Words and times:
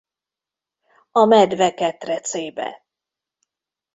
A 1.11 1.25
medve 1.25 1.69
ketrecébe. 1.77 2.69